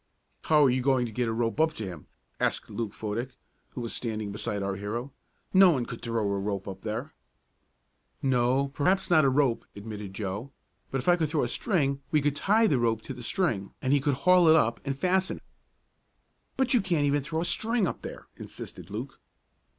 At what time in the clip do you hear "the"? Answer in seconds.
12.65-12.79, 13.13-13.21